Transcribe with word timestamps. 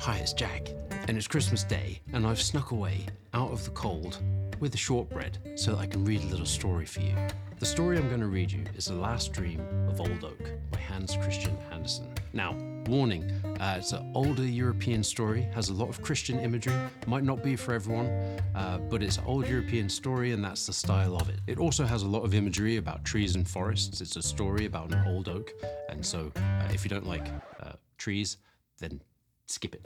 Hi, 0.00 0.16
it's 0.18 0.32
Jack, 0.32 0.68
and 1.08 1.18
it's 1.18 1.26
Christmas 1.26 1.64
Day, 1.64 2.00
and 2.12 2.24
I've 2.24 2.40
snuck 2.40 2.70
away 2.70 3.04
out 3.34 3.50
of 3.50 3.64
the 3.64 3.72
cold 3.72 4.22
with 4.60 4.72
a 4.72 4.78
shortbread 4.78 5.38
so 5.56 5.72
that 5.72 5.78
I 5.78 5.86
can 5.86 6.04
read 6.04 6.22
a 6.22 6.26
little 6.26 6.46
story 6.46 6.86
for 6.86 7.00
you. 7.00 7.14
The 7.58 7.66
story 7.66 7.98
I'm 7.98 8.08
going 8.08 8.20
to 8.20 8.28
read 8.28 8.52
you 8.52 8.64
is 8.76 8.86
The 8.86 8.94
Last 8.94 9.32
Dream 9.32 9.60
of 9.88 10.00
Old 10.00 10.22
Oak 10.22 10.50
by 10.70 10.78
Hans 10.78 11.16
Christian 11.16 11.58
Andersen. 11.72 12.14
Now, 12.32 12.56
warning, 12.86 13.24
uh, 13.60 13.74
it's 13.78 13.90
an 13.90 14.12
older 14.14 14.44
European 14.44 15.02
story, 15.02 15.42
has 15.52 15.68
a 15.68 15.74
lot 15.74 15.88
of 15.88 16.00
Christian 16.00 16.38
imagery, 16.38 16.74
might 17.08 17.24
not 17.24 17.42
be 17.42 17.56
for 17.56 17.74
everyone, 17.74 18.06
uh, 18.54 18.78
but 18.88 19.02
it's 19.02 19.18
an 19.18 19.24
old 19.26 19.48
European 19.48 19.88
story 19.88 20.30
and 20.30 20.42
that's 20.44 20.64
the 20.64 20.72
style 20.72 21.16
of 21.16 21.28
it. 21.28 21.40
It 21.48 21.58
also 21.58 21.84
has 21.84 22.02
a 22.02 22.08
lot 22.08 22.22
of 22.22 22.34
imagery 22.34 22.76
about 22.76 23.04
trees 23.04 23.34
and 23.34 23.46
forests. 23.46 24.00
It's 24.00 24.14
a 24.14 24.22
story 24.22 24.64
about 24.64 24.92
an 24.92 25.04
old 25.08 25.28
oak, 25.28 25.52
and 25.88 26.06
so 26.06 26.32
uh, 26.36 26.68
if 26.72 26.84
you 26.84 26.88
don't 26.88 27.06
like 27.06 27.26
uh, 27.60 27.72
trees, 27.98 28.38
then 28.78 29.00
skip 29.48 29.74
it. 29.74 29.82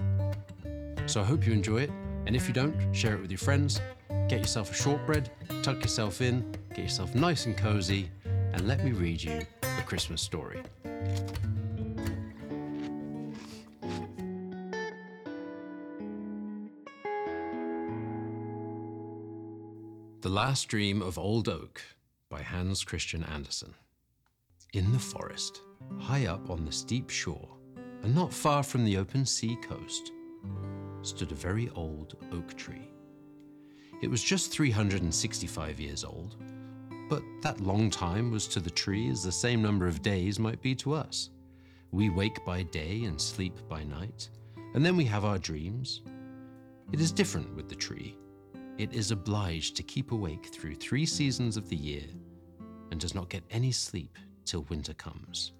So 1.06 1.20
I 1.20 1.24
hope 1.24 1.46
you 1.46 1.52
enjoy 1.52 1.82
it, 1.82 1.90
and 2.26 2.36
if 2.36 2.46
you 2.48 2.54
don't, 2.54 2.74
share 2.92 3.14
it 3.14 3.20
with 3.20 3.30
your 3.30 3.38
friends. 3.38 3.80
Get 4.28 4.40
yourself 4.40 4.70
a 4.70 4.74
shortbread, 4.74 5.30
tuck 5.62 5.80
yourself 5.82 6.20
in, 6.20 6.54
get 6.70 6.78
yourself 6.78 7.14
nice 7.14 7.46
and 7.46 7.56
cozy, 7.56 8.10
and 8.24 8.66
let 8.66 8.84
me 8.84 8.92
read 8.92 9.22
you 9.22 9.40
a 9.62 9.82
Christmas 9.82 10.20
story. 10.20 10.62
The 20.20 20.28
Last 20.28 20.68
Dream 20.68 21.02
of 21.02 21.18
Old 21.18 21.48
Oak 21.48 21.82
by 22.30 22.42
Hans 22.42 22.84
Christian 22.84 23.24
Andersen. 23.24 23.74
In 24.72 24.92
the 24.92 24.98
forest, 24.98 25.60
high 25.98 26.26
up 26.26 26.48
on 26.48 26.64
the 26.64 26.72
steep 26.72 27.10
shore, 27.10 27.48
and 28.02 28.14
not 28.14 28.32
far 28.32 28.62
from 28.62 28.84
the 28.84 28.96
open 28.96 29.24
sea 29.24 29.56
coast, 29.56 30.12
stood 31.02 31.32
a 31.32 31.36
very 31.36 31.70
old 31.74 32.16
oak 32.32 32.56
tree. 32.56 32.88
It 34.02 34.10
was 34.10 34.22
just 34.22 34.50
365 34.50 35.78
years 35.78 36.04
old, 36.04 36.36
but 37.08 37.22
that 37.42 37.60
long 37.60 37.90
time 37.90 38.30
was 38.30 38.48
to 38.48 38.60
the 38.60 38.70
tree 38.70 39.08
as 39.08 39.22
the 39.22 39.30
same 39.30 39.62
number 39.62 39.86
of 39.86 40.02
days 40.02 40.38
might 40.38 40.60
be 40.60 40.74
to 40.76 40.92
us. 40.92 41.30
We 41.92 42.10
wake 42.10 42.44
by 42.44 42.62
day 42.62 43.04
and 43.04 43.20
sleep 43.20 43.58
by 43.68 43.84
night, 43.84 44.28
and 44.74 44.84
then 44.84 44.96
we 44.96 45.04
have 45.04 45.24
our 45.24 45.38
dreams. 45.38 46.02
It 46.92 47.00
is 47.00 47.12
different 47.12 47.54
with 47.54 47.68
the 47.68 47.74
tree. 47.74 48.16
It 48.78 48.92
is 48.94 49.10
obliged 49.10 49.76
to 49.76 49.82
keep 49.82 50.10
awake 50.10 50.46
through 50.46 50.76
three 50.76 51.06
seasons 51.06 51.56
of 51.56 51.68
the 51.68 51.76
year 51.76 52.06
and 52.90 52.98
does 52.98 53.14
not 53.14 53.28
get 53.28 53.44
any 53.50 53.70
sleep 53.70 54.18
till 54.44 54.62
winter 54.62 54.94
comes. 54.94 55.52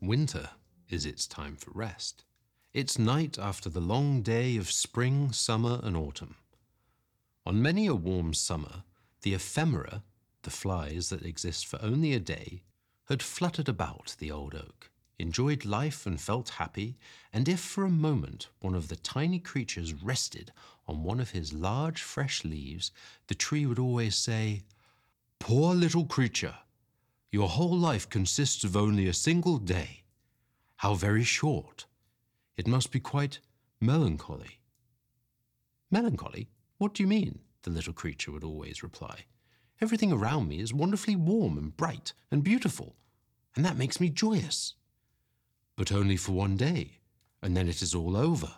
Winter 0.00 0.48
is 0.92 1.06
its 1.06 1.26
time 1.26 1.56
for 1.56 1.70
rest. 1.72 2.24
It's 2.72 2.98
night 2.98 3.38
after 3.38 3.68
the 3.68 3.80
long 3.80 4.22
day 4.22 4.56
of 4.56 4.70
spring, 4.70 5.32
summer, 5.32 5.80
and 5.82 5.96
autumn. 5.96 6.36
On 7.46 7.60
many 7.60 7.86
a 7.86 7.94
warm 7.94 8.34
summer, 8.34 8.84
the 9.22 9.34
ephemera, 9.34 10.02
the 10.42 10.50
flies 10.50 11.08
that 11.08 11.24
exist 11.24 11.66
for 11.66 11.80
only 11.82 12.12
a 12.12 12.20
day, 12.20 12.62
had 13.08 13.22
fluttered 13.22 13.68
about 13.68 14.14
the 14.18 14.30
old 14.30 14.54
oak, 14.54 14.90
enjoyed 15.18 15.64
life 15.64 16.06
and 16.06 16.20
felt 16.20 16.50
happy, 16.50 16.96
and 17.32 17.48
if 17.48 17.60
for 17.60 17.84
a 17.84 17.90
moment 17.90 18.48
one 18.60 18.74
of 18.74 18.88
the 18.88 18.96
tiny 18.96 19.38
creatures 19.38 19.92
rested 19.92 20.52
on 20.86 21.02
one 21.02 21.20
of 21.20 21.30
his 21.30 21.52
large 21.52 22.02
fresh 22.02 22.44
leaves, 22.44 22.92
the 23.26 23.34
tree 23.34 23.66
would 23.66 23.78
always 23.78 24.16
say, 24.16 24.62
Poor 25.40 25.74
little 25.74 26.04
creature, 26.04 26.54
your 27.32 27.48
whole 27.48 27.76
life 27.76 28.08
consists 28.08 28.64
of 28.64 28.76
only 28.76 29.06
a 29.08 29.12
single 29.12 29.58
day. 29.58 30.04
How 30.80 30.94
very 30.94 31.24
short. 31.24 31.84
It 32.56 32.66
must 32.66 32.90
be 32.90 33.00
quite 33.00 33.40
melancholy. 33.82 34.60
Melancholy? 35.90 36.48
What 36.78 36.94
do 36.94 37.02
you 37.02 37.06
mean? 37.06 37.40
The 37.64 37.70
little 37.70 37.92
creature 37.92 38.32
would 38.32 38.44
always 38.44 38.82
reply. 38.82 39.26
Everything 39.82 40.10
around 40.10 40.48
me 40.48 40.58
is 40.58 40.72
wonderfully 40.72 41.16
warm 41.16 41.58
and 41.58 41.76
bright 41.76 42.14
and 42.30 42.42
beautiful, 42.42 42.96
and 43.54 43.62
that 43.62 43.76
makes 43.76 44.00
me 44.00 44.08
joyous. 44.08 44.72
But 45.76 45.92
only 45.92 46.16
for 46.16 46.32
one 46.32 46.56
day, 46.56 47.00
and 47.42 47.54
then 47.54 47.68
it 47.68 47.82
is 47.82 47.94
all 47.94 48.16
over. 48.16 48.54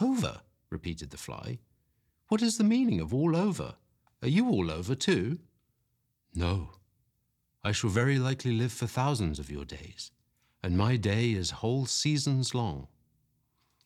Over? 0.00 0.40
repeated 0.70 1.10
the 1.10 1.18
fly. 1.18 1.58
What 2.28 2.40
is 2.40 2.56
the 2.56 2.64
meaning 2.64 3.00
of 3.00 3.12
all 3.12 3.36
over? 3.36 3.74
Are 4.22 4.28
you 4.28 4.48
all 4.48 4.70
over 4.70 4.94
too? 4.94 5.40
No. 6.34 6.70
I 7.62 7.72
shall 7.72 7.90
very 7.90 8.18
likely 8.18 8.52
live 8.52 8.72
for 8.72 8.86
thousands 8.86 9.38
of 9.38 9.50
your 9.50 9.66
days, 9.66 10.10
and 10.62 10.76
my 10.76 10.96
day 10.96 11.32
is 11.32 11.50
whole 11.50 11.86
seasons 11.86 12.54
long. 12.54 12.88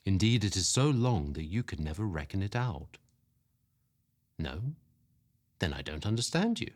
Indeed, 0.04 0.44
it 0.44 0.56
is 0.56 0.66
so 0.66 0.90
long 0.90 1.34
that 1.34 1.44
you 1.44 1.62
could 1.62 1.80
never 1.80 2.04
reckon 2.06 2.42
it 2.42 2.56
out. 2.56 2.98
No? 4.38 4.60
Then 5.58 5.72
I 5.72 5.82
don't 5.82 6.06
understand 6.06 6.60
you. 6.60 6.72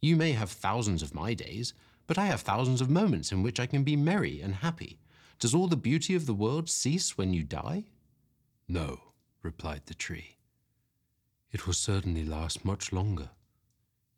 You 0.00 0.16
may 0.16 0.32
have 0.32 0.50
thousands 0.50 1.02
of 1.02 1.14
my 1.14 1.34
days, 1.34 1.74
but 2.06 2.18
I 2.18 2.26
have 2.26 2.40
thousands 2.40 2.80
of 2.80 2.88
moments 2.88 3.32
in 3.32 3.42
which 3.42 3.60
I 3.60 3.66
can 3.66 3.84
be 3.84 3.96
merry 3.96 4.40
and 4.40 4.54
happy. 4.54 4.98
Does 5.38 5.54
all 5.54 5.68
the 5.68 5.76
beauty 5.76 6.14
of 6.14 6.26
the 6.26 6.34
world 6.34 6.70
cease 6.70 7.18
when 7.18 7.34
you 7.34 7.42
die? 7.42 7.84
No, 8.66 9.00
replied 9.42 9.82
the 9.86 9.94
tree. 9.94 10.38
It 11.52 11.66
will 11.66 11.74
certainly 11.74 12.24
last 12.24 12.64
much 12.64 12.92
longer, 12.92 13.30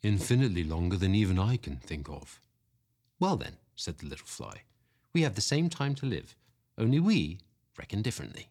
infinitely 0.02 0.64
longer 0.64 0.96
than 0.96 1.14
even 1.14 1.38
I 1.38 1.56
can 1.56 1.76
think 1.76 2.08
of. 2.08 2.40
Well, 3.18 3.36
then, 3.36 3.56
said 3.74 3.98
the 3.98 4.06
little 4.06 4.26
fly, 4.26 4.62
we 5.12 5.22
have 5.22 5.34
the 5.34 5.40
same 5.40 5.68
time 5.68 5.94
to 5.96 6.06
live, 6.06 6.36
only 6.78 7.00
we 7.00 7.38
reckon 7.76 8.02
differently. 8.02 8.48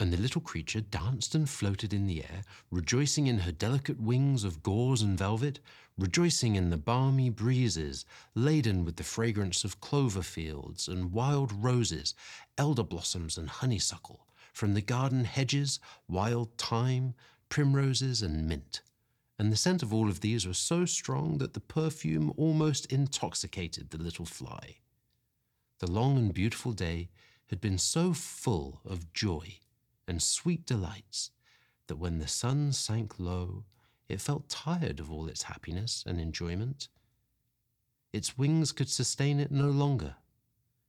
And 0.00 0.12
the 0.12 0.16
little 0.16 0.40
creature 0.40 0.80
danced 0.80 1.34
and 1.34 1.48
floated 1.48 1.92
in 1.92 2.06
the 2.06 2.22
air, 2.22 2.42
rejoicing 2.70 3.26
in 3.26 3.38
her 3.38 3.50
delicate 3.50 4.00
wings 4.00 4.44
of 4.44 4.62
gauze 4.62 5.02
and 5.02 5.18
velvet, 5.18 5.58
rejoicing 5.96 6.54
in 6.54 6.70
the 6.70 6.76
balmy 6.76 7.30
breezes 7.30 8.04
laden 8.34 8.84
with 8.84 8.96
the 8.96 9.02
fragrance 9.02 9.64
of 9.64 9.80
clover 9.80 10.22
fields 10.22 10.86
and 10.86 11.12
wild 11.12 11.50
roses, 11.52 12.14
elder 12.56 12.84
blossoms 12.84 13.36
and 13.36 13.48
honeysuckle, 13.48 14.26
from 14.52 14.74
the 14.74 14.80
garden 14.80 15.24
hedges, 15.24 15.80
wild 16.06 16.56
thyme, 16.58 17.14
primroses, 17.48 18.22
and 18.22 18.46
mint. 18.46 18.82
And 19.38 19.50
the 19.50 19.56
scent 19.56 19.82
of 19.82 19.92
all 19.92 20.08
of 20.08 20.20
these 20.20 20.46
was 20.46 20.58
so 20.58 20.84
strong 20.84 21.38
that 21.38 21.54
the 21.54 21.60
perfume 21.60 22.32
almost 22.36 22.86
intoxicated 22.86 23.90
the 23.90 23.98
little 23.98 24.26
fly. 24.26 24.76
The 25.78 25.90
long 25.90 26.16
and 26.18 26.34
beautiful 26.34 26.72
day 26.72 27.08
had 27.46 27.60
been 27.60 27.78
so 27.78 28.12
full 28.12 28.80
of 28.84 29.12
joy 29.12 29.58
and 30.08 30.22
sweet 30.22 30.66
delights 30.66 31.30
that 31.86 31.96
when 31.96 32.18
the 32.18 32.26
sun 32.28 32.72
sank 32.72 33.18
low, 33.18 33.64
it 34.08 34.20
felt 34.20 34.48
tired 34.48 34.98
of 34.98 35.10
all 35.10 35.28
its 35.28 35.44
happiness 35.44 36.02
and 36.06 36.20
enjoyment. 36.20 36.88
Its 38.12 38.36
wings 38.36 38.72
could 38.72 38.88
sustain 38.88 39.38
it 39.38 39.52
no 39.52 39.70
longer, 39.70 40.16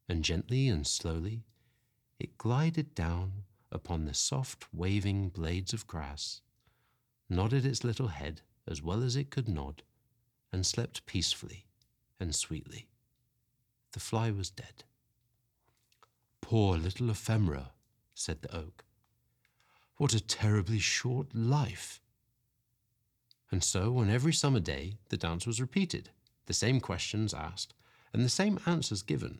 and 0.07 0.23
gently 0.23 0.67
and 0.67 0.87
slowly 0.87 1.43
it 2.17 2.37
glided 2.37 2.95
down 2.95 3.43
upon 3.71 4.05
the 4.05 4.13
soft 4.13 4.65
waving 4.73 5.29
blades 5.29 5.73
of 5.73 5.85
grass, 5.85 6.41
nodded 7.29 7.65
its 7.65 7.83
little 7.83 8.07
head 8.07 8.41
as 8.67 8.81
well 8.81 9.03
as 9.03 9.15
it 9.15 9.29
could 9.29 9.47
nod, 9.47 9.83
and 10.51 10.65
slept 10.65 11.05
peacefully 11.05 11.67
and 12.19 12.33
sweetly. 12.33 12.87
The 13.91 13.99
fly 13.99 14.31
was 14.31 14.49
dead. 14.49 14.83
Poor 16.41 16.77
little 16.77 17.09
ephemera, 17.09 17.71
said 18.13 18.41
the 18.41 18.55
oak. 18.55 18.85
What 19.97 20.13
a 20.13 20.19
terribly 20.19 20.79
short 20.79 21.35
life! 21.35 22.01
And 23.51 23.63
so, 23.63 23.97
on 23.97 24.09
every 24.09 24.33
summer 24.33 24.59
day, 24.59 24.97
the 25.09 25.17
dance 25.17 25.47
was 25.47 25.59
repeated, 25.59 26.09
the 26.45 26.53
same 26.53 26.79
questions 26.79 27.33
asked, 27.33 27.73
and 28.13 28.23
the 28.23 28.29
same 28.29 28.59
answers 28.65 29.01
given. 29.01 29.39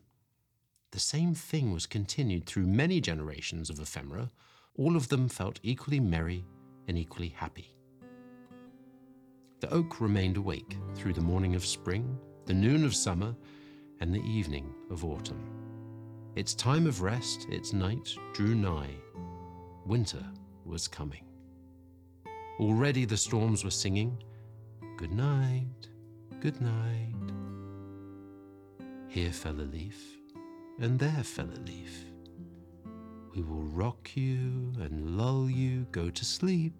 The 0.91 0.99
same 0.99 1.35
thing 1.35 1.71
was 1.71 1.85
continued 1.85 2.45
through 2.45 2.65
many 2.65 2.99
generations 2.99 3.69
of 3.69 3.79
ephemera. 3.79 4.31
All 4.75 4.95
of 4.95 5.09
them 5.09 5.29
felt 5.29 5.59
equally 5.61 5.99
merry 5.99 6.45
and 6.87 6.97
equally 6.97 7.29
happy. 7.29 7.75
The 9.59 9.71
oak 9.71 10.01
remained 10.01 10.37
awake 10.37 10.77
through 10.95 11.13
the 11.13 11.21
morning 11.21 11.53
of 11.53 11.65
spring, 11.65 12.17
the 12.45 12.53
noon 12.53 12.83
of 12.83 12.95
summer, 12.95 13.35
and 14.01 14.13
the 14.13 14.23
evening 14.23 14.73
of 14.89 15.05
autumn. 15.05 15.43
Its 16.35 16.53
time 16.53 16.87
of 16.87 17.01
rest, 17.01 17.47
its 17.49 17.73
night, 17.73 18.15
drew 18.33 18.55
nigh. 18.55 18.95
Winter 19.85 20.25
was 20.65 20.87
coming. 20.87 21.25
Already 22.59 23.05
the 23.05 23.17
storms 23.17 23.63
were 23.63 23.71
singing, 23.71 24.21
Good 24.97 25.13
night, 25.13 25.87
good 26.41 26.59
night. 26.61 27.15
Here 29.07 29.31
fell 29.31 29.59
a 29.59 29.63
leaf, 29.63 30.17
and 30.79 30.99
there 30.99 31.23
fell 31.23 31.49
a 31.49 31.61
leaf. 31.61 32.03
We 33.33 33.41
will 33.41 33.63
rock 33.63 34.11
you 34.15 34.73
and 34.81 35.17
lull 35.17 35.49
you, 35.49 35.87
go 35.91 36.09
to 36.09 36.25
sleep, 36.25 36.73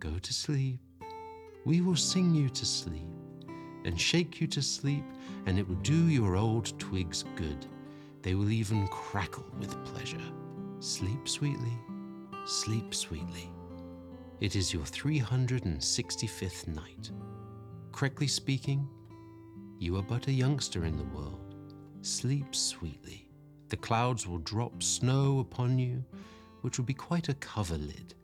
go 0.00 0.18
to 0.18 0.32
sleep. 0.32 0.80
We 1.64 1.80
will 1.80 1.96
sing 1.96 2.34
you 2.34 2.48
to 2.48 2.66
sleep 2.66 3.19
and 3.84 4.00
shake 4.00 4.40
you 4.40 4.46
to 4.48 4.62
sleep, 4.62 5.04
and 5.46 5.58
it 5.58 5.68
will 5.68 5.76
do 5.76 6.08
your 6.08 6.36
old 6.36 6.78
twigs 6.78 7.24
good. 7.36 7.66
They 8.22 8.34
will 8.34 8.50
even 8.50 8.86
crackle 8.88 9.46
with 9.58 9.82
pleasure. 9.84 10.20
Sleep 10.80 11.28
sweetly, 11.28 11.78
sleep 12.46 12.94
sweetly. 12.94 13.50
It 14.40 14.56
is 14.56 14.72
your 14.72 14.84
365th 14.84 16.68
night. 16.68 17.10
Correctly 17.92 18.26
speaking, 18.26 18.88
you 19.78 19.96
are 19.96 20.02
but 20.02 20.26
a 20.26 20.32
youngster 20.32 20.84
in 20.84 20.96
the 20.96 21.04
world. 21.04 21.54
Sleep 22.02 22.54
sweetly. 22.54 23.28
The 23.68 23.76
clouds 23.76 24.26
will 24.26 24.38
drop 24.38 24.82
snow 24.82 25.38
upon 25.38 25.78
you, 25.78 26.04
which 26.62 26.78
will 26.78 26.84
be 26.84 26.94
quite 26.94 27.28
a 27.28 27.34
coverlid. 27.34 28.14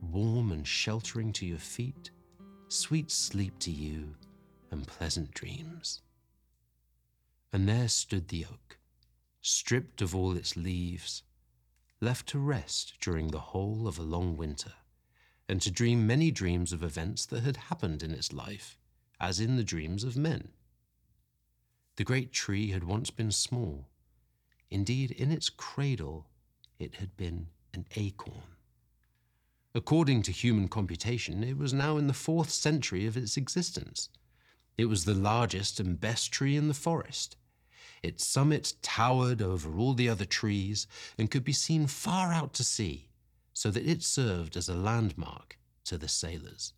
Warm 0.00 0.52
and 0.52 0.66
sheltering 0.66 1.32
to 1.34 1.46
your 1.46 1.58
feet, 1.58 2.10
sweet 2.68 3.10
sleep 3.10 3.58
to 3.60 3.70
you, 3.70 4.14
and 4.74 4.88
pleasant 4.88 5.32
dreams. 5.32 6.00
And 7.52 7.68
there 7.68 7.86
stood 7.86 8.28
the 8.28 8.44
oak, 8.44 8.78
stripped 9.40 10.02
of 10.02 10.16
all 10.16 10.36
its 10.36 10.56
leaves, 10.56 11.22
left 12.00 12.26
to 12.30 12.40
rest 12.40 12.94
during 13.00 13.28
the 13.28 13.38
whole 13.38 13.86
of 13.86 13.98
a 13.98 14.02
long 14.02 14.36
winter, 14.36 14.72
and 15.48 15.62
to 15.62 15.70
dream 15.70 16.08
many 16.08 16.32
dreams 16.32 16.72
of 16.72 16.82
events 16.82 17.24
that 17.26 17.44
had 17.44 17.56
happened 17.56 18.02
in 18.02 18.10
its 18.10 18.32
life, 18.32 18.76
as 19.20 19.38
in 19.38 19.56
the 19.56 19.62
dreams 19.62 20.02
of 20.02 20.16
men. 20.16 20.48
The 21.94 22.04
great 22.04 22.32
tree 22.32 22.72
had 22.72 22.82
once 22.82 23.10
been 23.10 23.30
small. 23.30 23.86
Indeed, 24.72 25.12
in 25.12 25.30
its 25.30 25.50
cradle, 25.50 26.26
it 26.80 26.96
had 26.96 27.16
been 27.16 27.46
an 27.72 27.86
acorn. 27.94 28.56
According 29.72 30.22
to 30.22 30.32
human 30.32 30.66
computation, 30.66 31.44
it 31.44 31.56
was 31.56 31.72
now 31.72 31.96
in 31.96 32.08
the 32.08 32.12
fourth 32.12 32.50
century 32.50 33.06
of 33.06 33.16
its 33.16 33.36
existence. 33.36 34.08
It 34.76 34.86
was 34.86 35.04
the 35.04 35.14
largest 35.14 35.78
and 35.78 36.00
best 36.00 36.32
tree 36.32 36.56
in 36.56 36.68
the 36.68 36.74
forest. 36.74 37.36
Its 38.02 38.26
summit 38.26 38.74
towered 38.82 39.40
over 39.40 39.78
all 39.78 39.94
the 39.94 40.08
other 40.08 40.24
trees 40.24 40.86
and 41.16 41.30
could 41.30 41.44
be 41.44 41.52
seen 41.52 41.86
far 41.86 42.32
out 42.32 42.52
to 42.54 42.64
sea, 42.64 43.08
so 43.52 43.70
that 43.70 43.86
it 43.86 44.02
served 44.02 44.56
as 44.56 44.68
a 44.68 44.74
landmark 44.74 45.58
to 45.84 45.96
the 45.96 46.08
sailors. 46.08 46.72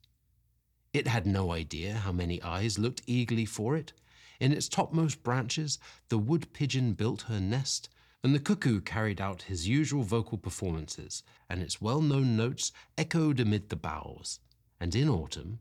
It 0.93 1.07
had 1.07 1.27
no 1.27 1.53
idea 1.53 1.95
how 1.95 2.13
many 2.13 2.41
eyes 2.43 2.79
looked 2.79 3.03
eagerly 3.07 3.45
for 3.45 3.77
it. 3.77 3.93
In 4.41 4.53
its 4.53 4.69
topmost 4.69 5.23
branches, 5.23 5.79
the 6.09 6.19
wood 6.19 6.53
pigeon 6.53 6.93
built 6.93 7.23
her 7.23 7.41
nest, 7.41 7.89
and 8.23 8.35
the 8.35 8.41
cuckoo 8.41 8.81
carried 8.81 9.21
out 9.21 9.43
his 9.43 9.69
usual 9.69 10.03
vocal 10.03 10.39
performances, 10.39 11.23
and 11.49 11.63
its 11.63 11.81
well 11.81 12.01
known 12.01 12.37
notes 12.37 12.73
echoed 12.97 13.41
amid 13.41 13.69
the 13.69 13.77
boughs. 13.77 14.41
And 14.79 14.95
in 14.95 15.09
autumn, 15.09 15.61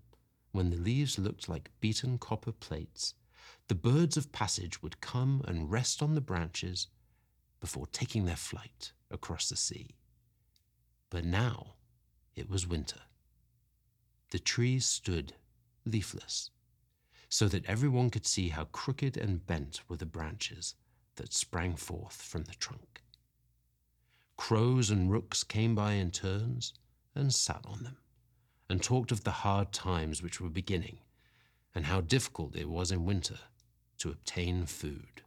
when 0.55 0.69
the 0.69 0.77
leaves 0.77 1.19
looked 1.19 1.49
like 1.49 1.69
beaten 1.81 2.17
copper 2.17 2.51
plates, 2.51 3.13
the 3.67 3.75
birds 3.75 4.15
of 4.15 4.31
passage 4.31 4.81
would 4.81 5.01
come 5.01 5.43
and 5.47 5.71
rest 5.71 6.01
on 6.01 6.15
the 6.15 6.21
branches 6.21 6.87
before 7.59 7.87
taking 7.87 8.25
their 8.25 8.35
flight 8.35 8.93
across 9.11 9.49
the 9.49 9.55
sea. 9.55 9.95
But 11.09 11.25
now 11.25 11.75
it 12.35 12.49
was 12.49 12.67
winter. 12.67 13.01
The 14.31 14.39
trees 14.39 14.85
stood 14.85 15.33
leafless, 15.85 16.51
so 17.29 17.47
that 17.47 17.65
everyone 17.65 18.09
could 18.09 18.25
see 18.25 18.49
how 18.49 18.65
crooked 18.65 19.17
and 19.17 19.45
bent 19.45 19.81
were 19.87 19.97
the 19.97 20.05
branches 20.05 20.75
that 21.15 21.33
sprang 21.33 21.75
forth 21.75 22.21
from 22.21 22.43
the 22.43 22.55
trunk. 22.55 23.03
Crows 24.37 24.89
and 24.89 25.11
rooks 25.11 25.43
came 25.43 25.75
by 25.75 25.93
in 25.93 26.11
turns 26.11 26.73
and 27.13 27.33
sat 27.33 27.61
on 27.65 27.83
them, 27.83 27.97
and 28.69 28.81
talked 28.81 29.11
of 29.11 29.23
the 29.23 29.31
hard 29.31 29.71
times 29.71 30.21
which 30.21 30.41
were 30.41 30.49
beginning, 30.49 30.97
and 31.73 31.85
how 31.85 32.01
difficult 32.01 32.55
it 32.55 32.69
was 32.69 32.91
in 32.91 33.05
winter 33.05 33.39
to 33.97 34.09
obtain 34.09 34.65
food. 34.65 35.21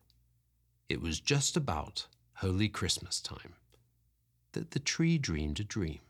It 0.88 1.00
was 1.00 1.20
just 1.20 1.56
about 1.56 2.06
Holy 2.34 2.68
Christmas 2.68 3.20
time 3.20 3.54
that 4.52 4.70
the 4.70 4.78
tree 4.78 5.18
dreamed 5.18 5.60
a 5.60 5.64
dream. 5.64 6.00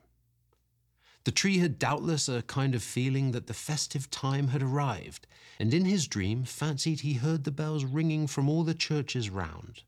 The 1.24 1.32
tree 1.32 1.58
had 1.58 1.78
doubtless 1.78 2.28
a 2.28 2.42
kind 2.42 2.74
of 2.74 2.82
feeling 2.82 3.32
that 3.32 3.48
the 3.48 3.54
festive 3.54 4.10
time 4.10 4.48
had 4.48 4.62
arrived, 4.62 5.26
and 5.58 5.74
in 5.74 5.84
his 5.84 6.06
dream 6.06 6.44
fancied 6.44 7.00
he 7.00 7.14
heard 7.14 7.44
the 7.44 7.50
bells 7.50 7.84
ringing 7.84 8.26
from 8.26 8.48
all 8.48 8.62
the 8.62 8.74
churches 8.74 9.28
round. 9.28 9.82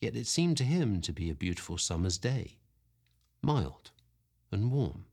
Yet 0.00 0.16
it 0.16 0.26
seemed 0.26 0.56
to 0.58 0.64
him 0.64 1.00
to 1.02 1.12
be 1.12 1.28
a 1.30 1.34
beautiful 1.34 1.78
summer's 1.78 2.18
day, 2.18 2.58
mild 3.42 3.90
and 4.52 4.70
warm. 4.70 5.05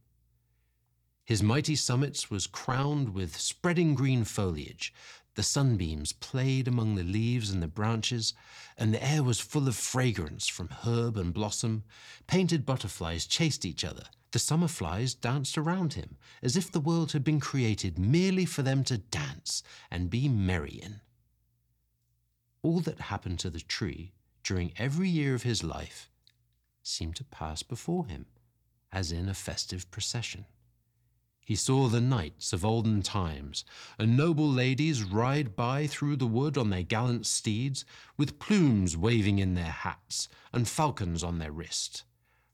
His 1.25 1.42
mighty 1.42 1.75
summits 1.75 2.30
was 2.30 2.48
crowned 2.48 3.14
with 3.14 3.40
spreading 3.40 3.96
green 3.96 4.24
foliage, 4.24 4.94
the 5.36 5.44
sunbeams 5.44 6.14
played 6.14 6.68
among 6.68 6.94
the 6.94 7.04
leaves 7.04 7.50
and 7.50 7.62
the 7.62 7.68
branches, 7.68 8.34
and 8.78 8.94
the 8.94 9.04
air 9.04 9.24
was 9.24 9.40
full 9.40 9.68
of 9.68 9.75
fragrance 9.75 10.48
from 10.48 10.70
herb 10.86 11.18
and 11.18 11.34
blossom. 11.34 11.84
Painted 12.28 12.66
butterflies 12.66 13.25
chased 13.25 13.66
each 13.66 13.84
other. 13.84 14.04
The 14.31 14.40
summer 14.40 14.68
flies 14.68 15.16
danced 15.16 15.58
around 15.58 15.94
him, 15.94 16.18
as 16.44 16.56
if 16.56 16.72
the 16.72 16.80
world 16.80 17.14
had 17.14 17.24
been 17.24 17.40
created 17.40 17.98
merely 17.98 18.46
for 18.46 18.62
them 18.62 18.84
to 18.86 18.98
dance 18.98 19.64
and 19.90 20.10
be 20.10 20.30
merry 20.30 20.80
in. 20.84 21.02
All 22.62 22.80
that 22.81 23.00
happened 23.02 23.40
to 23.40 23.50
the 23.50 23.60
tree 23.60 24.14
during 24.44 24.74
every 24.78 25.10
year 25.10 25.34
of 25.34 25.44
his 25.44 25.64
life 25.64 26.10
seemed 26.84 27.16
to 27.16 27.24
pass 27.24 27.64
before 27.64 28.06
him, 28.06 28.28
as 28.92 29.12
in 29.12 29.28
a 29.30 29.34
festive 29.34 29.90
procession. 29.90 30.46
He 31.45 31.57
saw 31.57 31.90
the 31.90 32.00
knights 32.00 32.54
of 32.54 32.63
olden 32.63 33.01
times, 33.01 33.66
and 34.00 34.16
noble 34.16 34.50
ladies 34.50 35.04
ride 35.04 35.57
by 35.57 35.88
through 35.88 36.16
the 36.16 36.25
wood 36.25 36.57
on 36.57 36.69
their 36.69 36.84
gallant 36.84 37.25
steeds, 37.25 37.84
with 38.16 38.40
plumes 38.40 38.95
waving 38.95 39.40
in 39.40 39.54
their 39.54 39.72
hats, 39.72 40.30
and 40.54 40.69
falcons 40.69 41.22
on 41.22 41.40
their 41.40 41.51
wrist. 41.51 42.06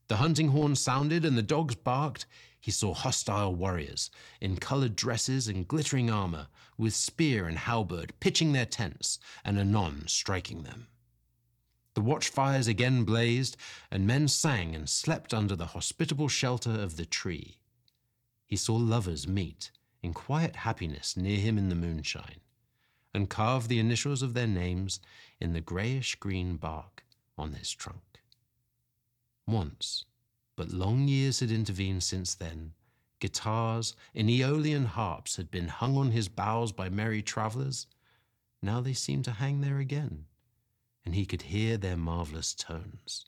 The 0.08 0.16
hunting 0.16 0.48
horn 0.48 0.74
sounded, 0.74 1.24
and 1.24 1.38
the 1.38 1.42
dogs 1.42 1.76
barked. 1.76 2.26
He 2.58 2.72
saw 2.72 2.92
hostile 2.92 3.54
warriors, 3.54 4.10
in 4.40 4.56
coloured 4.56 4.96
dresses 4.96 5.46
and 5.46 5.68
glittering 5.68 6.10
armour, 6.10 6.48
with 6.76 6.94
spear 6.96 7.46
and 7.46 7.58
halberd, 7.58 8.12
pitching 8.18 8.50
their 8.50 8.66
tents, 8.66 9.20
and 9.44 9.56
anon 9.56 10.08
striking 10.08 10.64
them. 10.64 10.88
The 11.94 12.02
watchfires 12.02 12.66
again 12.66 13.04
blazed, 13.04 13.56
and 13.88 14.04
men 14.04 14.26
sang 14.26 14.74
and 14.74 14.90
slept 14.90 15.32
under 15.32 15.54
the 15.54 15.66
hospitable 15.66 16.28
shelter 16.28 16.72
of 16.72 16.96
the 16.96 17.06
tree 17.06 17.59
he 18.50 18.56
saw 18.56 18.74
lovers 18.74 19.28
meet 19.28 19.70
in 20.02 20.12
quiet 20.12 20.56
happiness 20.56 21.16
near 21.16 21.38
him 21.38 21.56
in 21.56 21.68
the 21.68 21.74
moonshine, 21.76 22.40
and 23.14 23.30
carve 23.30 23.68
the 23.68 23.78
initials 23.78 24.22
of 24.22 24.34
their 24.34 24.46
names 24.46 24.98
in 25.38 25.52
the 25.52 25.60
greyish 25.60 26.16
green 26.16 26.56
bark 26.56 27.04
on 27.38 27.52
his 27.52 27.70
trunk. 27.70 28.20
Once, 29.46 30.04
but 30.56 30.72
long 30.72 31.06
years 31.06 31.38
had 31.38 31.52
intervened 31.52 32.02
since 32.02 32.34
then, 32.34 32.72
guitars 33.20 33.94
and 34.16 34.28
Aeolian 34.28 34.86
harps 34.86 35.36
had 35.36 35.48
been 35.52 35.68
hung 35.68 35.96
on 35.96 36.10
his 36.10 36.28
boughs 36.28 36.72
by 36.72 36.88
merry 36.88 37.22
travellers. 37.22 37.86
Now 38.60 38.80
they 38.80 38.94
seemed 38.94 39.26
to 39.26 39.32
hang 39.32 39.60
there 39.60 39.78
again, 39.78 40.24
and 41.04 41.14
he 41.14 41.24
could 41.24 41.42
hear 41.42 41.76
their 41.76 41.96
marvellous 41.96 42.52
tones. 42.54 43.26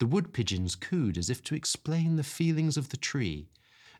The 0.00 0.06
wood 0.06 0.32
pigeons 0.32 0.74
cooed 0.74 1.16
as 1.16 1.30
if 1.30 1.40
to 1.44 1.54
explain 1.54 2.16
the 2.16 2.24
feelings 2.24 2.76
of 2.76 2.88
the 2.88 2.96
tree 2.96 3.48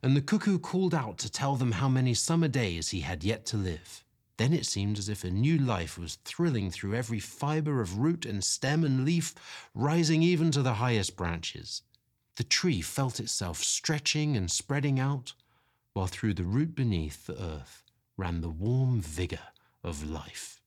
and 0.02 0.16
the 0.16 0.22
cuckoo 0.22 0.58
called 0.58 0.94
out 0.94 1.18
to 1.18 1.30
tell 1.30 1.56
them 1.56 1.72
how 1.72 1.88
many 1.88 2.14
summer 2.14 2.48
days 2.48 2.90
he 2.90 3.00
had 3.00 3.24
yet 3.24 3.46
to 3.46 3.56
live. 3.56 4.04
Then 4.36 4.52
it 4.52 4.66
seemed 4.66 4.98
as 4.98 5.08
if 5.08 5.24
a 5.24 5.30
new 5.30 5.58
life 5.58 5.98
was 5.98 6.18
thrilling 6.24 6.70
through 6.70 6.94
every 6.94 7.20
fibre 7.20 7.80
of 7.80 7.98
root 7.98 8.26
and 8.26 8.44
stem 8.44 8.84
and 8.84 9.04
leaf, 9.04 9.34
rising 9.74 10.22
even 10.22 10.50
to 10.50 10.62
the 10.62 10.74
highest 10.74 11.16
branches. 11.16 11.82
The 12.36 12.44
tree 12.44 12.82
felt 12.82 13.18
itself 13.18 13.62
stretching 13.62 14.36
and 14.36 14.50
spreading 14.50 15.00
out, 15.00 15.32
while 15.94 16.06
through 16.06 16.34
the 16.34 16.44
root 16.44 16.74
beneath 16.74 17.26
the 17.26 17.40
earth 17.40 17.82
ran 18.18 18.42
the 18.42 18.50
warm 18.50 19.00
vigour 19.00 19.38
of 19.82 20.08
life. 20.08 20.60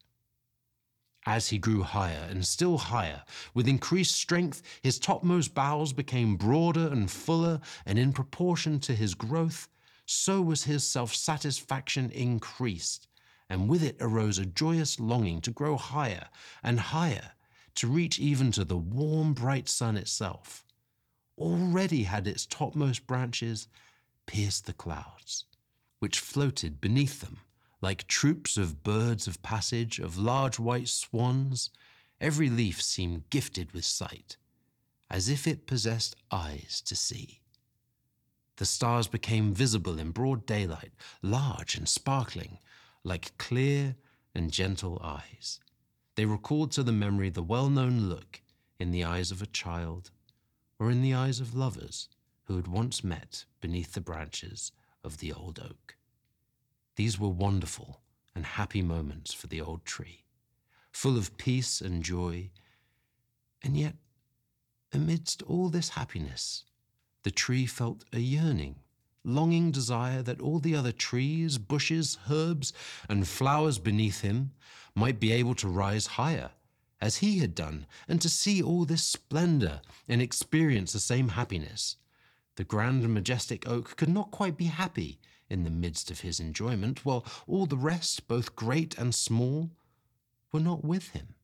As 1.26 1.50
he 1.50 1.58
grew 1.58 1.84
higher 1.84 2.26
and 2.30 2.46
still 2.48 2.78
higher, 2.78 3.24
with 3.54 3.68
increased 3.68 4.16
strength, 4.16 4.62
his 4.82 4.98
topmost 4.98 5.54
boughs 5.54 5.92
became 5.92 6.38
broader 6.38 6.88
and 6.88 7.12
fuller, 7.12 7.60
and 7.86 8.00
in 8.00 8.14
proportion 8.14 8.80
to 8.82 8.96
his 8.96 9.16
growth, 9.16 9.68
so 10.06 10.42
was 10.42 10.64
his 10.64 10.84
self 10.84 11.14
satisfaction 11.14 12.10
increased, 12.12 13.08
and 13.50 13.68
with 13.68 13.84
it 13.84 13.98
arose 14.00 14.38
a 14.38 14.46
joyous 14.46 15.00
longing 15.00 15.42
to 15.42 15.52
grow 15.52 15.76
higher 15.76 16.30
and 16.64 16.80
higher, 16.80 17.34
to 17.76 17.88
reach 17.88 18.18
even 18.18 18.52
to 18.54 18.64
the 18.64 18.78
warm, 18.78 19.34
bright 19.34 19.68
sun 19.68 19.98
itself. 19.98 20.64
Already 21.38 22.04
had 22.04 22.28
its 22.28 22.46
topmost 22.46 23.06
branches 23.06 23.68
pierced 24.26 24.66
the 24.66 24.74
clouds, 24.74 25.46
which 26.00 26.20
floated 26.20 26.80
beneath 26.80 27.20
them 27.20 27.40
like 27.82 28.08
troops 28.08 28.58
of 28.58 28.84
birds 28.84 29.28
of 29.28 29.42
passage, 29.42 30.00
of 30.00 30.18
large 30.18 30.60
white 30.60 30.88
swans, 30.88 31.70
every 32.20 32.50
leaf 32.50 32.82
seemed 32.82 33.30
gifted 33.30 33.72
with 33.72 33.86
sight, 33.86 34.38
as 35.10 35.30
if 35.30 35.48
it 35.48 35.68
possessed 35.68 36.16
eyes 36.32 36.82
to 36.86 36.96
see. 36.96 37.42
The 38.58 38.66
stars 38.66 39.08
became 39.08 39.54
visible 39.54 39.98
in 39.98 40.12
broad 40.12 40.46
daylight, 40.46 40.92
large 41.22 41.76
and 41.76 41.88
sparkling, 41.88 42.58
like 43.04 43.38
clear 43.38 43.96
and 44.36 44.52
gentle 44.52 45.00
eyes. 45.02 45.62
They 46.16 46.26
recalled 46.26 46.72
to 46.74 46.84
the 46.84 46.92
memory 46.92 47.30
the 47.30 47.42
well 47.42 47.70
known 47.70 48.10
look 48.10 48.42
in 48.78 48.92
the 48.92 49.06
eyes 49.06 49.32
of 49.32 49.42
a 49.42 49.48
child 49.48 50.12
or 50.78 50.92
in 50.92 51.02
the 51.02 51.14
eyes 51.14 51.40
of 51.40 51.56
lovers 51.56 52.10
who 52.44 52.58
had 52.58 52.68
once 52.68 53.04
met 53.04 53.46
beneath 53.62 53.94
the 53.94 54.02
branches 54.02 54.74
of 55.04 55.20
the 55.20 55.32
old 55.32 55.60
oak. 55.60 55.96
These 57.00 57.18
were 57.18 57.30
wonderful 57.30 58.02
and 58.36 58.46
happy 58.46 58.82
moments 58.82 59.34
for 59.34 59.48
the 59.48 59.62
old 59.62 59.86
tree, 59.86 60.26
full 60.92 61.18
of 61.18 61.38
peace 61.38 61.80
and 61.80 62.04
joy. 62.04 62.50
And 63.64 63.78
yet, 63.78 63.96
amidst 64.92 65.42
all 65.44 65.70
this 65.70 65.92
happiness, 65.92 66.66
the 67.24 67.32
tree 67.32 67.66
felt 67.66 68.04
a 68.12 68.20
yearning, 68.20 68.82
longing 69.24 69.72
desire 69.72 70.22
that 70.24 70.42
all 70.42 70.60
the 70.60 70.76
other 70.76 70.92
trees, 70.92 71.58
bushes, 71.58 72.18
herbs, 72.30 72.74
and 73.08 73.26
flowers 73.26 73.80
beneath 73.80 74.20
him 74.20 74.52
might 74.94 75.22
be 75.22 75.32
able 75.32 75.56
to 75.56 75.70
rise 75.70 76.06
higher, 76.06 76.52
as 77.00 77.20
he 77.20 77.40
had 77.40 77.56
done, 77.56 77.86
and 78.10 78.22
to 78.22 78.28
see 78.28 78.62
all 78.62 78.84
this 78.84 79.06
splendor 79.06 79.80
and 80.10 80.22
experience 80.22 80.92
the 80.92 81.00
same 81.00 81.30
happiness. 81.30 81.96
The 82.58 82.66
grand 82.66 83.06
and 83.06 83.14
majestic 83.14 83.66
oak 83.70 83.96
could 83.96 84.10
not 84.10 84.32
quite 84.32 84.58
be 84.58 84.66
happy 84.66 85.22
in 85.50 85.64
the 85.64 85.70
midst 85.70 86.12
of 86.12 86.22
his 86.22 86.40
enjoyment, 86.40 87.04
while 87.04 87.26
all 87.48 87.66
the 87.66 87.78
rest, 87.78 88.28
both 88.28 88.56
great 88.56 88.98
and 88.98 89.14
small, 89.14 89.72
were 90.52 90.60
not 90.60 90.84
with 90.84 91.10
him. 91.10 91.36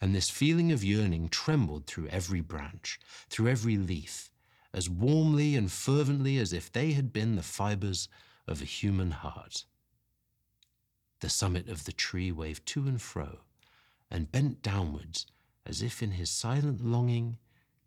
And 0.00 0.14
this 0.14 0.30
feeling 0.30 0.72
of 0.72 0.82
yearning 0.82 1.28
trembled 1.28 1.86
through 1.86 2.08
every 2.08 2.40
branch, 2.40 2.98
through 3.28 3.48
every 3.48 3.76
leaf, 3.76 4.30
as 4.72 4.88
warmly 4.88 5.56
and 5.56 5.70
fervently 5.70 6.38
as 6.38 6.52
if 6.52 6.72
they 6.72 6.92
had 6.92 7.12
been 7.12 7.36
the 7.36 7.42
fibers 7.42 8.08
of 8.46 8.62
a 8.62 8.66
human 8.66 9.10
heart. 9.10 9.64
The 11.20 11.28
summit 11.28 11.68
of 11.68 11.84
the 11.84 11.92
tree 11.92 12.32
waved 12.32 12.64
to 12.66 12.86
and 12.88 13.00
fro, 13.00 13.40
and 14.10 14.32
bent 14.32 14.62
downwards 14.62 15.26
as 15.66 15.82
if 15.82 16.02
in 16.02 16.12
his 16.12 16.30
silent 16.30 16.84
longing 16.84 17.38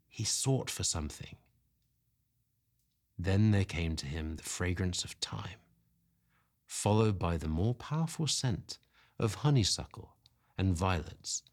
he 0.07 0.23
sought 0.23 0.69
for 0.69 0.83
something. 0.83 1.35
Then 3.17 3.51
there 3.51 3.65
came 3.65 3.95
to 3.97 4.05
him 4.05 4.35
the 4.35 4.43
fragrance 4.43 5.03
of 5.03 5.11
thyme, 5.11 5.59
followed 6.65 7.19
by 7.19 7.37
the 7.37 7.47
more 7.47 7.75
powerful 7.75 8.27
scent 8.27 8.79
of 9.19 9.35
honeysuckle 9.35 10.15
and 10.57 10.75
violets, 10.75 11.43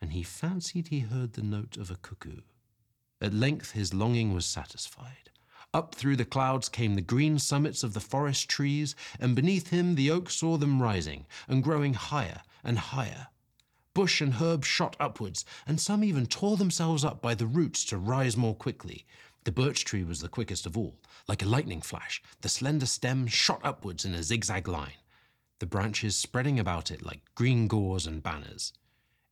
and 0.00 0.12
he 0.12 0.22
fancied 0.22 0.88
he 0.88 1.00
heard 1.00 1.32
the 1.32 1.42
note 1.42 1.76
of 1.76 1.90
a 1.90 1.96
cuckoo. 1.96 2.42
At 3.20 3.34
length 3.34 3.72
his 3.72 3.94
longing 3.94 4.32
was 4.32 4.46
satisfied. 4.46 5.30
Up 5.74 5.94
through 5.94 6.16
the 6.16 6.24
clouds 6.24 6.68
came 6.68 6.94
the 6.94 7.00
green 7.00 7.38
summits 7.38 7.82
of 7.82 7.94
the 7.94 8.00
forest 8.00 8.48
trees, 8.48 8.94
and 9.18 9.34
beneath 9.34 9.68
him 9.68 9.94
the 9.94 10.10
oak 10.10 10.28
saw 10.28 10.56
them 10.56 10.82
rising 10.82 11.26
and 11.48 11.64
growing 11.64 11.94
higher 11.94 12.42
and 12.62 12.78
higher. 12.78 13.28
Bush 13.94 14.20
and 14.20 14.34
herb 14.34 14.64
shot 14.64 14.96
upwards, 15.00 15.44
and 15.66 15.80
some 15.80 16.02
even 16.02 16.26
tore 16.26 16.56
themselves 16.56 17.04
up 17.04 17.22
by 17.22 17.34
the 17.34 17.46
roots 17.46 17.84
to 17.86 17.96
rise 17.96 18.36
more 18.36 18.54
quickly. 18.54 19.06
The 19.44 19.52
birch 19.52 19.84
tree 19.84 20.04
was 20.04 20.20
the 20.20 20.28
quickest 20.28 20.66
of 20.66 20.78
all. 20.78 21.00
Like 21.26 21.42
a 21.42 21.48
lightning 21.48 21.80
flash, 21.80 22.22
the 22.42 22.48
slender 22.48 22.86
stem 22.86 23.26
shot 23.26 23.60
upwards 23.64 24.04
in 24.04 24.14
a 24.14 24.22
zigzag 24.22 24.68
line, 24.68 25.00
the 25.58 25.66
branches 25.66 26.14
spreading 26.14 26.58
about 26.58 26.90
it 26.90 27.04
like 27.04 27.22
green 27.34 27.66
gauze 27.66 28.06
and 28.06 28.22
banners. 28.22 28.72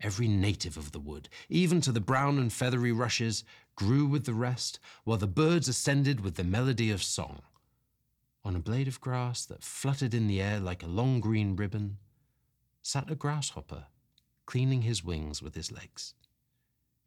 Every 0.00 0.29
native 0.29 0.76
of 0.76 0.93
the 0.93 0.99
wood, 0.99 1.29
even 1.49 1.81
to 1.83 1.93
the 1.93 2.00
brown 2.00 2.38
and 2.38 2.52
feathery 2.52 2.93
rushes, 2.93 3.45
grew 3.76 4.07
with 4.07 4.25
the 4.25 4.35
rest, 4.35 4.79
while 5.05 5.19
the 5.19 5.26
birds 5.26 5.69
ascended 5.69 6.21
with 6.21 6.37
the 6.37 6.45
melody 6.45 6.90
of 6.90 7.02
song. 7.02 7.43
On 8.45 8.57
a 8.57 8.61
blade 8.61 8.88
of 8.88 9.00
grass 9.00 9.45
that 9.45 9.62
fluttered 9.62 10.14
in 10.14 10.26
the 10.26 10.40
air 10.40 10.59
like 10.59 10.83
a 10.83 10.87
long 10.88 11.21
green 11.21 11.55
ribbon, 11.55 11.99
sat 12.83 13.11
a 13.11 13.14
grasshopper, 13.14 13.85
cleaning 14.47 14.83
his 14.83 15.05
wings 15.05 15.43
with 15.43 15.55
his 15.55 15.71
legs. 15.71 16.14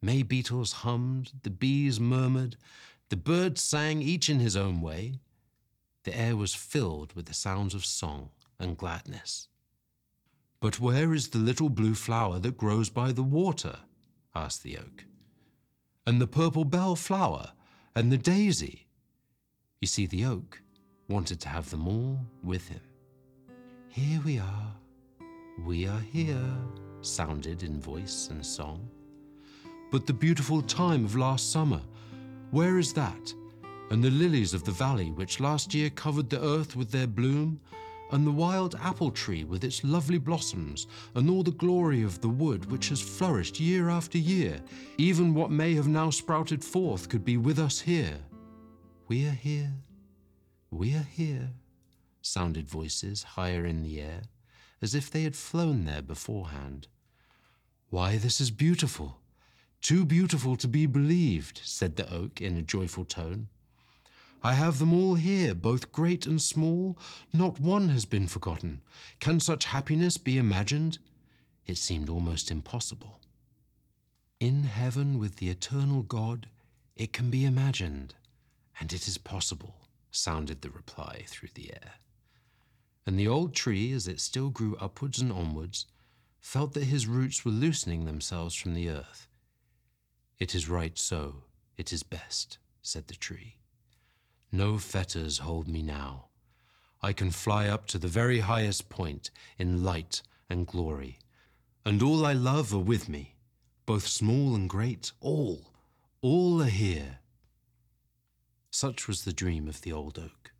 May 0.00 0.22
beetles 0.22 0.72
hummed, 0.72 1.32
the 1.42 1.50
bees 1.50 1.98
murmured, 1.98 2.56
the 3.10 3.16
birds 3.16 3.60
sang 3.60 4.02
each 4.02 4.28
in 4.28 4.40
his 4.40 4.56
own 4.56 4.80
way. 4.80 5.20
The 6.04 6.18
air 6.18 6.36
was 6.36 6.54
filled 6.54 7.12
with 7.14 7.26
the 7.26 7.34
sounds 7.34 7.74
of 7.74 7.84
song 7.84 8.30
and 8.58 8.76
gladness. 8.76 9.48
But 10.60 10.80
where 10.80 11.12
is 11.12 11.28
the 11.28 11.38
little 11.38 11.68
blue 11.68 11.94
flower 11.94 12.38
that 12.40 12.56
grows 12.56 12.88
by 12.88 13.12
the 13.12 13.22
water? 13.22 13.80
asked 14.34 14.62
the 14.62 14.78
oak. 14.78 15.04
And 16.06 16.20
the 16.20 16.26
purple 16.26 16.64
bell 16.64 16.96
flower, 16.96 17.52
and 17.94 18.10
the 18.10 18.18
daisy? 18.18 18.86
You 19.80 19.86
see, 19.86 20.06
the 20.06 20.24
oak 20.24 20.60
wanted 21.08 21.40
to 21.40 21.48
have 21.48 21.70
them 21.70 21.86
all 21.86 22.18
with 22.42 22.68
him. 22.68 22.80
Here 23.88 24.20
we 24.24 24.38
are, 24.38 24.74
we 25.64 25.86
are 25.86 26.00
here, 26.00 26.56
sounded 27.02 27.62
in 27.62 27.80
voice 27.80 28.28
and 28.30 28.44
song. 28.44 28.88
But 29.90 30.06
the 30.06 30.12
beautiful 30.12 30.62
time 30.62 31.04
of 31.04 31.16
last 31.16 31.52
summer, 31.52 31.80
where 32.54 32.78
is 32.78 32.92
that? 32.92 33.34
And 33.90 34.02
the 34.02 34.10
lilies 34.10 34.54
of 34.54 34.62
the 34.62 34.70
valley, 34.70 35.10
which 35.10 35.40
last 35.40 35.74
year 35.74 35.90
covered 35.90 36.30
the 36.30 36.40
earth 36.40 36.76
with 36.76 36.92
their 36.92 37.08
bloom, 37.08 37.60
and 38.12 38.24
the 38.24 38.30
wild 38.30 38.76
apple 38.80 39.10
tree 39.10 39.42
with 39.42 39.64
its 39.64 39.82
lovely 39.82 40.18
blossoms, 40.18 40.86
and 41.16 41.28
all 41.28 41.42
the 41.42 41.50
glory 41.50 42.04
of 42.04 42.20
the 42.20 42.28
wood 42.28 42.70
which 42.70 42.90
has 42.90 43.00
flourished 43.00 43.58
year 43.58 43.88
after 43.90 44.18
year, 44.18 44.60
even 44.98 45.34
what 45.34 45.50
may 45.50 45.74
have 45.74 45.88
now 45.88 46.10
sprouted 46.10 46.62
forth 46.62 47.08
could 47.08 47.24
be 47.24 47.36
with 47.36 47.58
us 47.58 47.80
here. 47.80 48.20
We 49.08 49.26
are 49.26 49.32
here, 49.32 49.72
we 50.70 50.94
are 50.94 51.08
here, 51.10 51.50
sounded 52.22 52.68
voices 52.68 53.24
higher 53.24 53.66
in 53.66 53.82
the 53.82 54.00
air, 54.00 54.22
as 54.80 54.94
if 54.94 55.10
they 55.10 55.24
had 55.24 55.34
flown 55.34 55.86
there 55.86 56.02
beforehand. 56.02 56.86
Why, 57.90 58.16
this 58.16 58.40
is 58.40 58.52
beautiful. 58.52 59.18
Too 59.84 60.06
beautiful 60.06 60.56
to 60.56 60.66
be 60.66 60.86
believed, 60.86 61.60
said 61.62 61.96
the 61.96 62.10
oak 62.10 62.40
in 62.40 62.56
a 62.56 62.62
joyful 62.62 63.04
tone. 63.04 63.48
I 64.42 64.54
have 64.54 64.78
them 64.78 64.94
all 64.94 65.16
here, 65.16 65.54
both 65.54 65.92
great 65.92 66.24
and 66.24 66.40
small. 66.40 66.96
Not 67.34 67.60
one 67.60 67.90
has 67.90 68.06
been 68.06 68.26
forgotten. 68.26 68.80
Can 69.20 69.40
such 69.40 69.66
happiness 69.66 70.16
be 70.16 70.38
imagined? 70.38 71.00
It 71.66 71.76
seemed 71.76 72.08
almost 72.08 72.50
impossible. 72.50 73.20
In 74.40 74.62
heaven 74.62 75.18
with 75.18 75.36
the 75.36 75.50
eternal 75.50 76.00
God, 76.02 76.48
it 76.96 77.12
can 77.12 77.28
be 77.28 77.44
imagined, 77.44 78.14
and 78.80 78.90
it 78.90 79.06
is 79.06 79.18
possible, 79.18 79.74
sounded 80.10 80.62
the 80.62 80.70
reply 80.70 81.26
through 81.28 81.50
the 81.52 81.74
air. 81.74 81.96
And 83.04 83.18
the 83.18 83.28
old 83.28 83.54
tree, 83.54 83.92
as 83.92 84.08
it 84.08 84.20
still 84.20 84.48
grew 84.48 84.76
upwards 84.76 85.20
and 85.20 85.30
onwards, 85.30 85.84
felt 86.40 86.72
that 86.72 86.84
his 86.84 87.06
roots 87.06 87.44
were 87.44 87.52
loosening 87.52 88.06
themselves 88.06 88.54
from 88.54 88.72
the 88.72 88.88
earth 88.88 89.28
it 90.38 90.54
is 90.54 90.68
right 90.68 90.98
so, 90.98 91.44
it 91.76 91.92
is 91.92 92.02
best, 92.02 92.58
said 92.82 93.08
the 93.08 93.14
tree. 93.14 93.56
No 94.50 94.78
fetters 94.78 95.38
hold 95.38 95.68
me 95.68 95.82
now. 95.82 96.26
I 97.02 97.12
can 97.12 97.30
fly 97.30 97.68
up 97.68 97.86
to 97.88 97.98
the 97.98 98.08
very 98.08 98.40
highest 98.40 98.88
point 98.88 99.30
in 99.58 99.84
light 99.84 100.22
and 100.48 100.66
glory, 100.66 101.18
and 101.84 102.02
all 102.02 102.24
I 102.24 102.32
love 102.32 102.72
are 102.72 102.78
with 102.78 103.08
me, 103.08 103.34
both 103.86 104.06
small 104.06 104.54
and 104.54 104.68
great, 104.68 105.12
all, 105.20 105.72
all 106.22 106.62
are 106.62 106.66
here. 106.66 107.18
Such 108.70 109.06
was 109.06 109.24
the 109.24 109.32
dream 109.32 109.68
of 109.68 109.82
the 109.82 109.92
old 109.92 110.18
oak. 110.18 110.52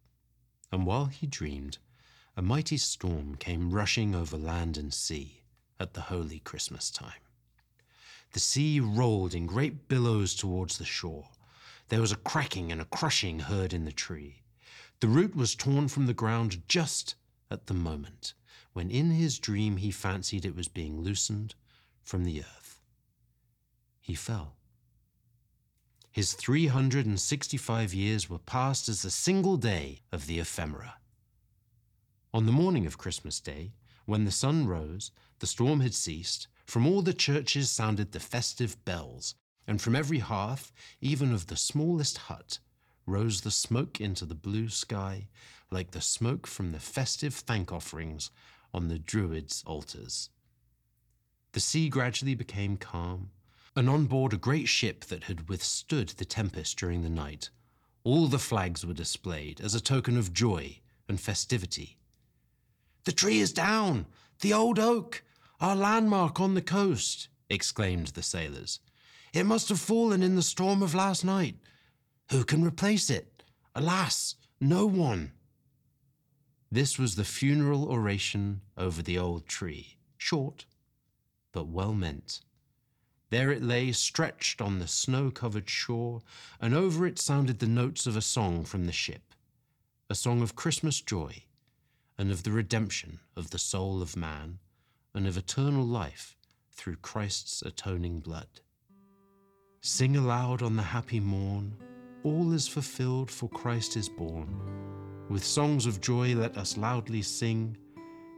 And 0.70 0.86
while 0.86 1.06
he 1.06 1.26
dreamed, 1.26 1.78
a 2.36 2.42
mighty 2.42 2.76
storm 2.76 3.36
came 3.36 3.70
rushing 3.70 4.14
over 4.14 4.36
land 4.36 4.76
and 4.76 4.92
sea 4.92 5.42
at 5.80 5.94
the 5.94 6.02
holy 6.02 6.40
Christmas 6.40 6.90
time. 6.90 7.22
The 8.34 8.40
sea 8.40 8.80
rolled 8.80 9.32
in 9.32 9.46
great 9.46 9.86
billows 9.86 10.34
towards 10.34 10.76
the 10.76 10.84
shore. 10.84 11.30
There 11.88 12.00
was 12.00 12.10
a 12.10 12.16
cracking 12.16 12.72
and 12.72 12.80
a 12.80 12.84
crushing 12.86 13.38
heard 13.38 13.72
in 13.72 13.84
the 13.84 13.92
tree. 13.92 14.42
The 14.98 15.06
root 15.06 15.36
was 15.36 15.54
torn 15.54 15.86
from 15.86 16.06
the 16.06 16.14
ground 16.14 16.64
just 16.66 17.14
at 17.48 17.68
the 17.68 17.74
moment 17.74 18.34
when 18.72 18.90
in 18.90 19.12
his 19.12 19.38
dream 19.38 19.76
he 19.76 19.92
fancied 19.92 20.44
it 20.44 20.56
was 20.56 20.66
being 20.66 21.00
loosened 21.00 21.54
from 22.02 22.24
the 22.24 22.40
earth. 22.40 22.80
He 24.00 24.16
fell. 24.16 24.56
His 26.10 26.32
365 26.32 27.94
years 27.94 28.28
were 28.28 28.38
passed 28.40 28.88
as 28.88 29.04
a 29.04 29.12
single 29.12 29.56
day 29.56 30.00
of 30.10 30.26
the 30.26 30.40
ephemera. 30.40 30.96
On 32.32 32.46
the 32.46 32.52
morning 32.52 32.84
of 32.84 32.98
Christmas 32.98 33.38
Day, 33.38 33.74
when 34.06 34.24
the 34.24 34.32
sun 34.32 34.66
rose, 34.66 35.12
the 35.38 35.46
storm 35.46 35.78
had 35.78 35.94
ceased, 35.94 36.48
from 36.64 36.86
all 36.86 37.02
the 37.02 37.14
churches 37.14 37.70
sounded 37.70 38.12
the 38.12 38.20
festive 38.20 38.82
bells, 38.84 39.34
and 39.66 39.80
from 39.80 39.96
every 39.96 40.18
hearth, 40.18 40.72
even 41.00 41.32
of 41.32 41.46
the 41.46 41.56
smallest 41.56 42.18
hut, 42.18 42.58
rose 43.06 43.42
the 43.42 43.50
smoke 43.50 44.00
into 44.00 44.24
the 44.24 44.34
blue 44.34 44.68
sky, 44.68 45.28
like 45.70 45.90
the 45.90 46.00
smoke 46.00 46.46
from 46.46 46.72
the 46.72 46.80
festive 46.80 47.34
thank 47.34 47.72
offerings 47.72 48.30
on 48.72 48.88
the 48.88 48.98
Druids' 48.98 49.62
altars. 49.66 50.30
The 51.52 51.60
sea 51.60 51.88
gradually 51.88 52.34
became 52.34 52.76
calm, 52.76 53.30
and 53.76 53.88
on 53.88 54.06
board 54.06 54.32
a 54.32 54.36
great 54.38 54.68
ship 54.68 55.04
that 55.06 55.24
had 55.24 55.48
withstood 55.48 56.10
the 56.10 56.24
tempest 56.24 56.78
during 56.78 57.02
the 57.02 57.10
night, 57.10 57.50
all 58.04 58.26
the 58.26 58.38
flags 58.38 58.84
were 58.84 58.94
displayed 58.94 59.60
as 59.60 59.74
a 59.74 59.80
token 59.80 60.16
of 60.16 60.32
joy 60.32 60.78
and 61.08 61.20
festivity. 61.20 61.96
The 63.04 63.12
tree 63.12 63.40
is 63.40 63.52
down! 63.52 64.06
The 64.40 64.52
old 64.52 64.78
oak! 64.78 65.23
Our 65.64 65.76
landmark 65.76 66.40
on 66.40 66.52
the 66.52 66.60
coast, 66.60 67.28
exclaimed 67.48 68.08
the 68.08 68.22
sailors. 68.22 68.80
It 69.32 69.46
must 69.46 69.70
have 69.70 69.80
fallen 69.80 70.22
in 70.22 70.36
the 70.36 70.42
storm 70.42 70.82
of 70.82 70.94
last 70.94 71.24
night. 71.24 71.56
Who 72.30 72.44
can 72.44 72.62
replace 72.62 73.08
it? 73.08 73.42
Alas, 73.74 74.34
no 74.60 74.84
one. 74.84 75.32
This 76.70 76.98
was 76.98 77.14
the 77.14 77.24
funeral 77.24 77.90
oration 77.90 78.60
over 78.76 79.00
the 79.00 79.16
old 79.16 79.46
tree, 79.46 79.96
short, 80.18 80.66
but 81.50 81.66
well 81.66 81.94
meant. 81.94 82.42
There 83.30 83.50
it 83.50 83.62
lay, 83.62 83.90
stretched 83.92 84.60
on 84.60 84.80
the 84.80 84.86
snow 84.86 85.30
covered 85.30 85.70
shore, 85.70 86.20
and 86.60 86.74
over 86.74 87.06
it 87.06 87.18
sounded 87.18 87.60
the 87.60 87.66
notes 87.66 88.06
of 88.06 88.18
a 88.18 88.20
song 88.20 88.66
from 88.66 88.84
the 88.84 88.92
ship, 88.92 89.32
a 90.10 90.14
song 90.14 90.42
of 90.42 90.56
Christmas 90.56 91.00
joy, 91.00 91.44
and 92.18 92.30
of 92.30 92.42
the 92.42 92.52
redemption 92.52 93.20
of 93.34 93.48
the 93.48 93.58
soul 93.58 94.02
of 94.02 94.14
man, 94.14 94.58
and 95.14 95.26
of 95.26 95.36
eternal 95.36 95.84
life 95.84 96.36
through 96.72 96.96
Christ's 96.96 97.62
atoning 97.62 98.20
blood. 98.20 98.48
Sing 99.80 100.16
aloud 100.16 100.62
on 100.62 100.76
the 100.76 100.82
happy 100.82 101.20
morn, 101.20 101.76
all 102.24 102.52
is 102.52 102.66
fulfilled, 102.66 103.30
for 103.30 103.48
Christ 103.50 103.96
is 103.96 104.08
born. 104.08 104.58
With 105.28 105.44
songs 105.44 105.86
of 105.86 106.00
joy, 106.00 106.34
let 106.34 106.56
us 106.56 106.76
loudly 106.76 107.22
sing 107.22 107.76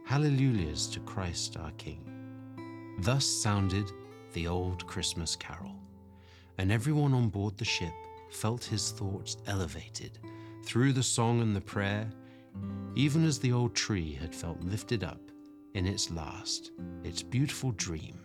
Hallelujahs 0.05 0.87
to 0.87 0.99
Christ 1.01 1.57
our 1.57 1.71
King. 1.71 2.03
Thus 2.99 3.25
sounded 3.25 3.91
the 4.33 4.47
old 4.47 4.85
Christmas 4.87 5.35
carol, 5.35 5.75
and 6.57 6.71
everyone 6.71 7.13
on 7.13 7.29
board 7.29 7.57
the 7.57 7.65
ship 7.65 7.93
felt 8.29 8.63
his 8.63 8.91
thoughts 8.91 9.37
elevated 9.47 10.19
through 10.63 10.93
the 10.93 11.03
song 11.03 11.41
and 11.41 11.55
the 11.55 11.61
prayer, 11.61 12.09
even 12.95 13.25
as 13.25 13.39
the 13.39 13.51
old 13.51 13.73
tree 13.73 14.13
had 14.13 14.35
felt 14.35 14.61
lifted 14.61 15.03
up 15.03 15.19
in 15.77 15.85
its 15.85 16.09
last, 16.09 16.71
its 17.03 17.21
beautiful 17.21 17.71
dream 17.73 18.19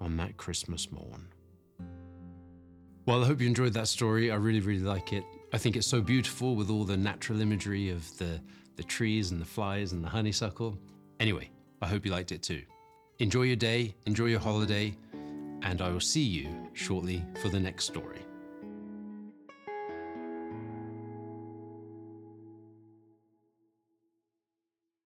on 0.00 0.16
that 0.16 0.36
Christmas 0.36 0.92
morn. 0.92 1.26
Well, 3.04 3.24
I 3.24 3.26
hope 3.26 3.40
you 3.40 3.48
enjoyed 3.48 3.72
that 3.72 3.88
story. 3.88 4.30
I 4.30 4.36
really, 4.36 4.60
really 4.60 4.84
like 4.84 5.12
it. 5.12 5.24
I 5.52 5.58
think 5.58 5.74
it's 5.74 5.88
so 5.88 6.00
beautiful 6.00 6.54
with 6.54 6.70
all 6.70 6.84
the 6.84 6.96
natural 6.96 7.40
imagery 7.40 7.90
of 7.90 8.16
the, 8.16 8.40
the 8.76 8.84
trees 8.84 9.32
and 9.32 9.40
the 9.40 9.44
flies 9.44 9.90
and 9.90 10.04
the 10.04 10.08
honeysuckle. 10.08 10.78
Anyway, 11.18 11.50
I 11.82 11.88
hope 11.88 12.06
you 12.06 12.12
liked 12.12 12.30
it 12.30 12.44
too. 12.44 12.62
Enjoy 13.18 13.42
your 13.42 13.56
day, 13.56 13.96
enjoy 14.06 14.26
your 14.26 14.38
holiday, 14.38 14.96
and 15.62 15.82
I 15.82 15.90
will 15.90 15.98
see 15.98 16.22
you 16.22 16.70
shortly 16.74 17.24
for 17.42 17.48
the 17.48 17.58
next 17.58 17.86
story. 17.86 18.20